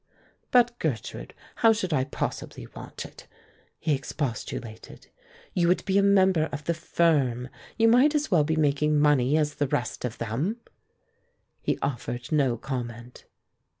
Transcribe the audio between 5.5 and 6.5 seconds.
"You would be a member